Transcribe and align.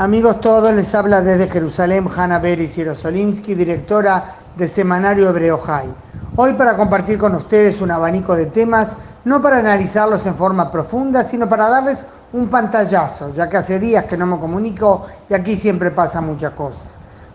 Amigos 0.00 0.40
todos, 0.40 0.72
les 0.72 0.94
habla 0.94 1.22
desde 1.22 1.48
Jerusalén 1.48 2.06
Hanna 2.16 2.38
Beris 2.38 2.76
Yerosolimsky, 2.76 3.56
directora 3.56 4.24
de 4.56 4.68
Semanario 4.68 5.28
Hebreo 5.28 5.58
High. 5.58 5.92
Hoy 6.36 6.54
para 6.54 6.76
compartir 6.76 7.18
con 7.18 7.34
ustedes 7.34 7.80
un 7.80 7.90
abanico 7.90 8.36
de 8.36 8.46
temas, 8.46 8.96
no 9.24 9.42
para 9.42 9.58
analizarlos 9.58 10.24
en 10.26 10.36
forma 10.36 10.70
profunda, 10.70 11.24
sino 11.24 11.48
para 11.48 11.68
darles 11.68 12.06
un 12.32 12.46
pantallazo, 12.46 13.32
ya 13.32 13.48
que 13.48 13.56
hace 13.56 13.80
días 13.80 14.04
que 14.04 14.16
no 14.16 14.26
me 14.26 14.38
comunico 14.38 15.04
y 15.28 15.34
aquí 15.34 15.56
siempre 15.56 15.90
pasa 15.90 16.20
mucha 16.20 16.50
cosa. 16.50 16.86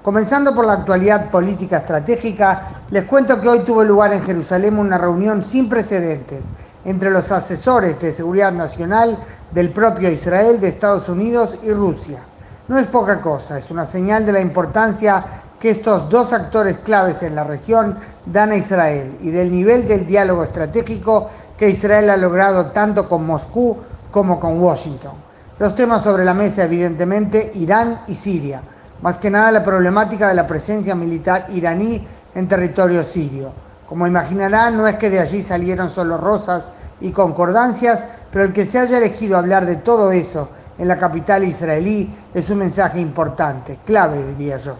Comenzando 0.01 0.55
por 0.55 0.65
la 0.65 0.71
actualidad 0.71 1.31
política 1.31 1.79
estratégica, 1.79 2.61
les 2.91 3.03
cuento 3.03 3.41
que 3.41 3.49
hoy 3.49 3.59
tuvo 3.65 3.83
lugar 3.83 4.13
en 4.13 4.23
Jerusalén 4.23 4.79
una 4.79 4.97
reunión 4.97 5.43
sin 5.43 5.67
precedentes 5.67 6.53
entre 6.85 7.11
los 7.11 7.29
asesores 7.33 7.99
de 7.99 8.13
seguridad 8.13 8.53
nacional 8.53 9.19
del 9.51 9.73
propio 9.73 10.09
Israel, 10.09 10.61
de 10.61 10.69
Estados 10.69 11.09
Unidos 11.09 11.57
y 11.63 11.73
Rusia 11.73 12.23
no 12.67 12.77
es 12.77 12.87
poca 12.87 13.19
cosa, 13.19 13.57
es 13.57 13.71
una 13.71 13.85
señal 13.85 14.25
de 14.25 14.31
la 14.31 14.39
importancia 14.39 15.23
que 15.59 15.69
estos 15.69 16.09
dos 16.09 16.31
actores 16.31 16.77
claves 16.77 17.23
en 17.23 17.35
la 17.35 17.43
región 17.43 17.97
dan 18.25 18.51
a 18.51 18.55
Israel 18.55 19.17
y 19.21 19.31
del 19.31 19.51
nivel 19.51 19.87
del 19.87 20.07
diálogo 20.07 20.43
estratégico 20.43 21.29
que 21.57 21.69
Israel 21.69 22.09
ha 22.09 22.17
logrado 22.17 22.67
tanto 22.67 23.07
con 23.07 23.25
Moscú 23.25 23.77
como 24.11 24.39
con 24.39 24.61
Washington. 24.61 25.11
Los 25.59 25.75
temas 25.75 26.03
sobre 26.03 26.25
la 26.25 26.33
mesa, 26.33 26.63
evidentemente, 26.63 27.51
Irán 27.55 28.01
y 28.07 28.15
Siria, 28.15 28.61
más 29.01 29.17
que 29.17 29.29
nada 29.29 29.51
la 29.51 29.63
problemática 29.63 30.27
de 30.29 30.35
la 30.35 30.47
presencia 30.47 30.95
militar 30.95 31.45
iraní 31.49 32.05
en 32.33 32.47
territorio 32.47 33.03
sirio. 33.03 33.53
Como 33.85 34.07
imaginarán, 34.07 34.77
no 34.77 34.87
es 34.87 34.95
que 34.95 35.09
de 35.09 35.19
allí 35.19 35.41
salieron 35.41 35.89
solo 35.89 36.17
rosas 36.17 36.71
y 37.01 37.11
concordancias, 37.11 38.05
pero 38.31 38.45
el 38.45 38.53
que 38.53 38.65
se 38.65 38.79
haya 38.79 38.97
elegido 38.97 39.37
hablar 39.37 39.65
de 39.65 39.75
todo 39.75 40.11
eso 40.11 40.47
en 40.77 40.87
la 40.87 40.97
capital 40.97 41.43
israelí 41.43 42.13
es 42.33 42.49
un 42.49 42.59
mensaje 42.59 42.99
importante, 42.99 43.79
clave 43.85 44.23
diría 44.23 44.57
yo. 44.57 44.75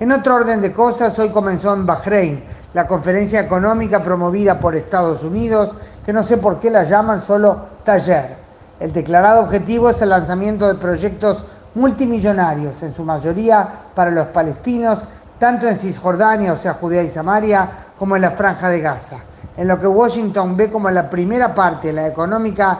En 0.00 0.12
otro 0.12 0.36
orden 0.36 0.60
de 0.60 0.72
cosas, 0.72 1.18
hoy 1.18 1.30
comenzó 1.30 1.74
en 1.74 1.84
Bahrein 1.84 2.44
la 2.74 2.86
conferencia 2.86 3.40
económica 3.40 4.00
promovida 4.00 4.60
por 4.60 4.76
Estados 4.76 5.24
Unidos, 5.24 5.74
que 6.04 6.12
no 6.12 6.22
sé 6.22 6.38
por 6.38 6.60
qué 6.60 6.70
la 6.70 6.84
llaman 6.84 7.20
solo 7.20 7.58
taller. 7.84 8.36
El 8.78 8.92
declarado 8.92 9.40
objetivo 9.40 9.90
es 9.90 10.00
el 10.02 10.10
lanzamiento 10.10 10.68
de 10.68 10.74
proyectos 10.74 11.44
multimillonarios, 11.74 12.82
en 12.82 12.92
su 12.92 13.04
mayoría 13.04 13.68
para 13.94 14.10
los 14.10 14.26
palestinos, 14.26 15.04
tanto 15.38 15.68
en 15.68 15.76
Cisjordania, 15.76 16.52
o 16.52 16.56
sea, 16.56 16.74
Judea 16.74 17.02
y 17.02 17.08
Samaria, 17.08 17.68
como 17.98 18.16
en 18.16 18.22
la 18.22 18.30
Franja 18.30 18.68
de 18.70 18.80
Gaza, 18.80 19.16
en 19.56 19.66
lo 19.66 19.78
que 19.78 19.86
Washington 19.86 20.56
ve 20.56 20.70
como 20.70 20.90
la 20.90 21.10
primera 21.10 21.54
parte, 21.54 21.92
la 21.92 22.06
económica, 22.06 22.78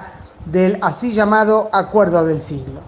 del 0.51 0.79
así 0.83 1.13
llamado 1.13 1.69
acuerdo 1.73 2.25
del 2.25 2.41
siglo. 2.41 2.81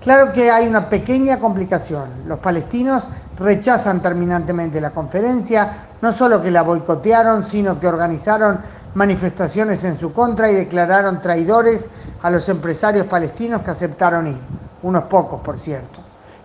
Claro 0.00 0.32
que 0.32 0.50
hay 0.50 0.68
una 0.68 0.88
pequeña 0.88 1.40
complicación. 1.40 2.08
Los 2.26 2.38
palestinos 2.38 3.08
rechazan 3.38 4.00
terminantemente 4.00 4.80
la 4.80 4.90
conferencia, 4.90 5.88
no 6.00 6.12
solo 6.12 6.40
que 6.40 6.50
la 6.50 6.62
boicotearon, 6.62 7.42
sino 7.42 7.78
que 7.80 7.88
organizaron 7.88 8.60
manifestaciones 8.94 9.84
en 9.84 9.96
su 9.96 10.12
contra 10.12 10.50
y 10.50 10.54
declararon 10.54 11.20
traidores 11.20 11.86
a 12.22 12.30
los 12.30 12.48
empresarios 12.48 13.06
palestinos 13.06 13.62
que 13.62 13.70
aceptaron 13.70 14.28
ir, 14.28 14.40
unos 14.82 15.04
pocos 15.04 15.40
por 15.40 15.58
cierto. 15.58 16.00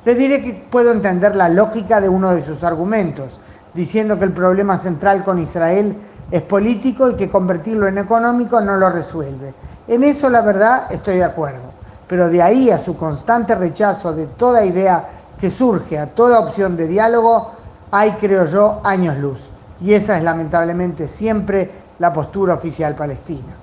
Les 0.06 0.18
diré 0.18 0.42
que 0.42 0.68
puedo 0.70 0.92
entender 0.92 1.36
la 1.36 1.48
lógica 1.48 2.02
de 2.02 2.10
uno 2.10 2.34
de 2.36 2.42
sus 2.42 2.64
argumentos, 2.64 3.40
diciendo 3.74 4.20
que 4.20 4.26
el 4.26 4.34
problema 4.34 4.78
central 4.78 5.24
con 5.24 5.40
Israel 5.40 5.96
es 6.34 6.42
político 6.42 7.12
y 7.12 7.16
que 7.16 7.30
convertirlo 7.30 7.86
en 7.86 8.00
económico 8.00 8.60
no 8.60 8.76
lo 8.76 8.90
resuelve. 8.90 9.54
En 9.88 10.04
eso 10.04 10.32
la 10.32 10.42
verdad 10.42 10.88
estoy 10.90 11.18
de 11.18 11.24
acuerdo, 11.24 11.72
pero 12.08 12.28
de 12.28 12.42
ahí 12.42 12.72
a 12.72 12.80
su 12.80 12.98
constante 12.98 13.54
rechazo 13.54 14.14
de 14.14 14.26
toda 14.26 14.66
idea 14.66 15.08
que 15.38 15.52
surge, 15.52 16.00
a 16.00 16.08
toda 16.08 16.40
opción 16.40 16.76
de 16.76 16.88
diálogo, 16.88 17.52
hay, 17.92 18.14
creo 18.14 18.46
yo, 18.46 18.82
años 18.84 19.18
luz. 19.18 19.52
Y 19.80 19.94
esa 19.94 20.18
es 20.18 20.24
lamentablemente 20.24 21.08
siempre 21.08 21.70
la 22.00 22.12
postura 22.12 22.56
oficial 22.56 22.96
palestina. 22.96 23.54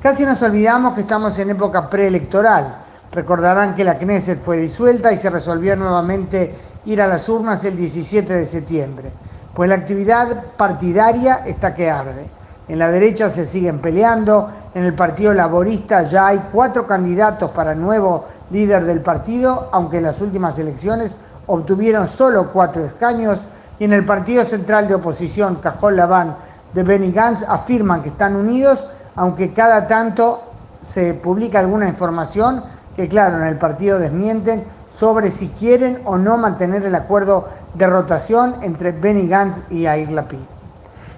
Casi 0.00 0.24
nos 0.24 0.40
olvidamos 0.42 0.92
que 0.92 1.00
estamos 1.00 1.36
en 1.40 1.50
época 1.50 1.90
preelectoral. 1.90 2.76
Recordarán 3.10 3.74
que 3.74 3.82
la 3.82 3.98
Knesset 3.98 4.38
fue 4.38 4.58
disuelta 4.58 5.12
y 5.12 5.18
se 5.18 5.30
resolvió 5.30 5.74
nuevamente 5.74 6.54
ir 6.84 7.02
a 7.02 7.08
las 7.08 7.28
urnas 7.28 7.64
el 7.64 7.76
17 7.76 8.34
de 8.34 8.46
septiembre, 8.46 9.10
pues 9.54 9.68
la 9.68 9.76
actividad 9.76 10.44
partidaria 10.56 11.36
está 11.46 11.74
que 11.74 11.90
arde. 11.90 12.28
En 12.66 12.78
la 12.78 12.90
derecha 12.90 13.28
se 13.28 13.46
siguen 13.46 13.78
peleando, 13.78 14.48
en 14.74 14.84
el 14.84 14.94
Partido 14.94 15.34
Laborista 15.34 16.02
ya 16.02 16.28
hay 16.28 16.42
cuatro 16.50 16.86
candidatos 16.86 17.50
para 17.50 17.74
nuevo 17.74 18.24
líder 18.50 18.84
del 18.84 19.02
partido, 19.02 19.68
aunque 19.72 19.98
en 19.98 20.04
las 20.04 20.20
últimas 20.20 20.58
elecciones 20.58 21.16
obtuvieron 21.46 22.06
solo 22.06 22.50
cuatro 22.52 22.82
escaños, 22.84 23.46
y 23.78 23.84
en 23.84 23.92
el 23.92 24.06
Partido 24.06 24.44
Central 24.44 24.88
de 24.88 24.94
Oposición, 24.94 25.56
Cajón 25.56 25.96
Laván 25.96 26.36
de 26.72 26.82
Benny 26.82 27.12
Gantz, 27.12 27.44
afirman 27.48 28.02
que 28.02 28.08
están 28.08 28.34
unidos, 28.34 28.86
aunque 29.14 29.52
cada 29.52 29.86
tanto 29.86 30.42
se 30.80 31.14
publica 31.14 31.58
alguna 31.58 31.88
información 31.88 32.62
que, 32.96 33.08
claro, 33.08 33.38
en 33.38 33.44
el 33.44 33.58
partido 33.58 33.98
desmienten 33.98 34.64
sobre 34.94 35.30
si 35.30 35.48
quieren 35.48 36.00
o 36.04 36.18
no 36.18 36.38
mantener 36.38 36.84
el 36.84 36.94
acuerdo 36.94 37.48
de 37.74 37.86
rotación 37.86 38.54
entre 38.62 38.92
Benny 38.92 39.26
Gantz 39.26 39.64
y 39.70 39.86
Air 39.86 40.12
Lapid. 40.12 40.38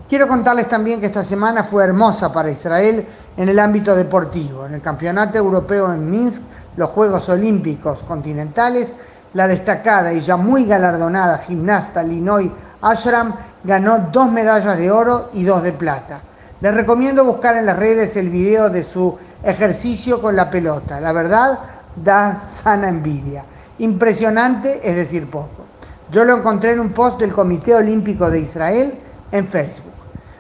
Quiero 0.09 0.29
contarles 0.29 0.69
también 0.69 1.01
que 1.01 1.07
esta 1.07 1.25
semana 1.25 1.65
fue 1.65 1.85
hermosa 1.85 2.33
para 2.33 2.51
Israel 2.51 3.07
en 3.37 3.49
el 3.49 3.59
ámbito 3.59 3.95
deportivo. 3.95 4.65
En 4.65 4.75
el 4.75 4.81
Campeonato 4.81 5.37
Europeo 5.37 5.93
en 5.93 6.09
Minsk, 6.09 6.43
los 6.77 6.91
Juegos 6.91 7.29
Olímpicos 7.29 8.03
Continentales, 8.05 8.95
la 9.35 9.47
destacada 9.49 10.13
y 10.13 10.21
ya 10.21 10.37
muy 10.37 10.65
galardonada 10.65 11.39
gimnasta 11.39 12.03
Linoy 12.03 12.51
Ashram 12.81 13.35
ganó 13.65 13.99
dos 14.13 14.31
medallas 14.31 14.79
de 14.79 14.91
oro 14.91 15.29
y 15.33 15.45
dos 15.45 15.63
de 15.63 15.73
plata. 15.73 16.21
Les 16.61 16.73
recomiendo 16.73 17.25
buscar 17.25 17.57
en 17.57 17.67
las 17.67 17.77
redes 17.77 18.17
el 18.17 18.31
video 18.31 18.71
de 18.71 18.83
su 18.83 19.19
ejercicio 19.43 20.23
con 20.23 20.37
la 20.37 20.51
pelota. 20.51 21.01
La 21.01 21.13
verdad, 21.13 21.59
da 21.97 22.35
sana 22.35 22.89
envidia. 22.89 23.45
Impresionante, 23.79 24.81
es 24.83 24.97
decir, 24.97 25.29
poco. 25.29 25.67
Yo 26.11 26.25
lo 26.25 26.37
encontré 26.37 26.73
en 26.73 26.81
un 26.81 26.91
post 26.91 27.21
del 27.21 27.33
Comité 27.33 27.75
Olímpico 27.75 28.31
de 28.31 28.41
Israel 28.41 28.95
en 29.33 29.47
Facebook. 29.47 29.93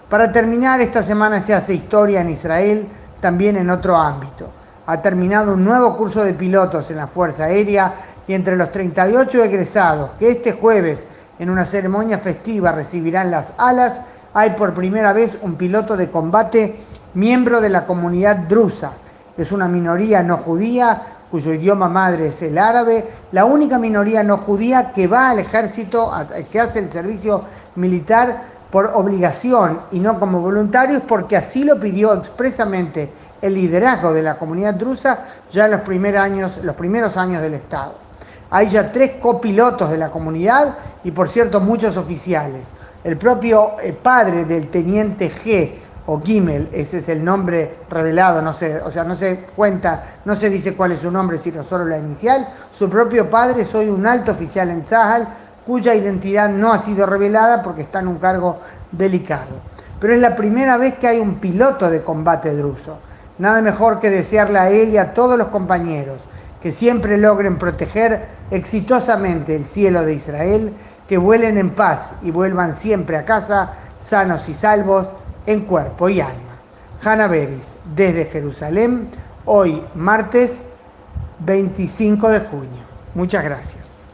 Para 0.08 0.32
terminar, 0.32 0.80
esta 0.80 1.02
semana 1.02 1.40
se 1.40 1.52
hace 1.52 1.74
historia 1.74 2.20
en 2.20 2.30
Israel, 2.30 2.86
también 3.20 3.56
en 3.56 3.68
otro 3.70 3.96
ámbito. 3.96 4.48
Ha 4.86 5.02
terminado 5.02 5.54
un 5.54 5.64
nuevo 5.64 5.96
curso 5.96 6.24
de 6.24 6.32
pilotos 6.32 6.90
en 6.90 6.96
la 6.96 7.08
Fuerza 7.08 7.44
Aérea 7.44 7.92
y 8.26 8.34
entre 8.34 8.56
los 8.56 8.70
38 8.70 9.42
egresados 9.44 10.12
que 10.18 10.30
este 10.30 10.52
jueves 10.52 11.08
en 11.38 11.50
una 11.50 11.64
ceremonia 11.64 12.18
festiva 12.18 12.72
recibirán 12.72 13.30
las 13.30 13.54
alas, 13.58 14.02
hay 14.32 14.50
por 14.50 14.74
primera 14.74 15.12
vez 15.12 15.38
un 15.42 15.56
piloto 15.56 15.96
de 15.96 16.10
combate 16.10 16.76
miembro 17.14 17.60
de 17.60 17.68
la 17.68 17.84
comunidad 17.84 18.36
drusa. 18.36 18.92
Es 19.36 19.52
una 19.52 19.68
minoría 19.68 20.22
no 20.22 20.36
judía 20.38 21.02
cuyo 21.30 21.52
idioma 21.52 21.88
madre 21.88 22.28
es 22.28 22.42
el 22.42 22.56
árabe, 22.58 23.04
la 23.32 23.44
única 23.44 23.78
minoría 23.78 24.22
no 24.22 24.36
judía 24.36 24.92
que 24.92 25.06
va 25.06 25.30
al 25.30 25.38
ejército, 25.38 26.12
que 26.50 26.60
hace 26.60 26.78
el 26.78 26.90
servicio 26.90 27.42
militar 27.74 28.42
por 28.70 28.90
obligación 28.94 29.80
y 29.90 30.00
no 30.00 30.18
como 30.18 30.40
voluntarios, 30.40 31.02
porque 31.06 31.36
así 31.36 31.64
lo 31.64 31.78
pidió 31.80 32.14
expresamente 32.14 33.10
el 33.42 33.54
liderazgo 33.54 34.12
de 34.12 34.22
la 34.22 34.38
comunidad 34.38 34.74
drusa 34.74 35.18
ya 35.50 35.66
en 35.66 35.72
los 35.72 35.80
primeros 35.82 36.22
años, 36.22 36.60
los 36.62 36.76
primeros 36.76 37.16
años 37.16 37.42
del 37.42 37.54
Estado. 37.54 37.94
Hay 38.50 38.68
ya 38.68 38.92
tres 38.92 39.12
copilotos 39.20 39.90
de 39.90 39.98
la 39.98 40.08
comunidad 40.08 40.76
y, 41.04 41.10
por 41.10 41.28
cierto, 41.28 41.60
muchos 41.60 41.96
oficiales. 41.96 42.72
El 43.02 43.16
propio 43.16 43.72
eh, 43.82 43.92
padre 43.92 44.44
del 44.44 44.68
teniente 44.68 45.30
G 45.30 45.72
o 46.06 46.20
Gimel, 46.20 46.68
ese 46.72 46.98
es 46.98 47.08
el 47.08 47.24
nombre 47.24 47.78
revelado, 47.90 48.40
no 48.40 48.52
sé, 48.52 48.80
o 48.80 48.90
sea, 48.90 49.04
no 49.04 49.14
se 49.14 49.38
cuenta, 49.56 50.04
no 50.24 50.34
se 50.34 50.48
dice 50.50 50.74
cuál 50.74 50.92
es 50.92 51.00
su 51.00 51.10
nombre, 51.10 51.36
sino 51.36 51.64
solo 51.64 51.84
la 51.84 51.98
inicial. 51.98 52.48
Su 52.70 52.88
propio 52.88 53.28
padre, 53.28 53.64
soy 53.64 53.88
un 53.88 54.06
alto 54.06 54.32
oficial 54.32 54.70
en 54.70 54.86
Zahal, 54.86 55.26
cuya 55.66 55.94
identidad 55.94 56.48
no 56.48 56.72
ha 56.72 56.78
sido 56.78 57.06
revelada 57.06 57.62
porque 57.62 57.82
está 57.82 57.98
en 57.98 58.08
un 58.08 58.18
cargo 58.18 58.60
delicado. 58.92 59.60
Pero 59.98 60.14
es 60.14 60.20
la 60.20 60.36
primera 60.36 60.76
vez 60.76 60.94
que 60.94 61.08
hay 61.08 61.18
un 61.18 61.36
piloto 61.36 61.90
de 61.90 62.02
combate 62.02 62.54
druso. 62.54 62.98
Nada 63.38 63.60
mejor 63.60 63.98
que 63.98 64.08
desearle 64.08 64.58
a 64.58 64.70
él 64.70 64.90
y 64.90 64.98
a 64.98 65.12
todos 65.12 65.36
los 65.36 65.48
compañeros 65.48 66.28
que 66.62 66.72
siempre 66.72 67.18
logren 67.18 67.58
proteger 67.58 68.26
exitosamente 68.50 69.56
el 69.56 69.64
cielo 69.64 70.04
de 70.04 70.14
Israel, 70.14 70.72
que 71.08 71.18
vuelen 71.18 71.58
en 71.58 71.70
paz 71.70 72.14
y 72.22 72.30
vuelvan 72.30 72.74
siempre 72.74 73.16
a 73.16 73.24
casa 73.24 73.72
sanos 73.98 74.48
y 74.48 74.54
salvos 74.54 75.12
en 75.46 75.60
cuerpo 75.60 76.08
y 76.08 76.20
alma. 76.20 76.42
Hanna 77.02 77.26
Beris, 77.26 77.74
desde 77.94 78.26
Jerusalén, 78.26 79.08
hoy 79.44 79.82
martes 79.94 80.64
25 81.40 82.28
de 82.30 82.40
junio. 82.40 82.82
Muchas 83.14 83.44
gracias. 83.44 84.05